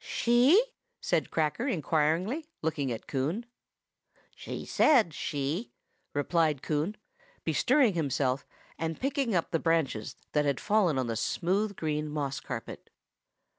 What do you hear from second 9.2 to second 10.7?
up the dead branches that had